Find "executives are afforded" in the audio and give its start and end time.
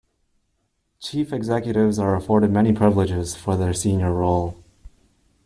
1.31-2.49